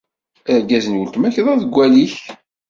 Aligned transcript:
Argaz 0.53 0.85
n 0.87 0.97
weltma-k 0.99 1.35
d 1.45 1.47
aḍewwal-nnek. 1.53 2.15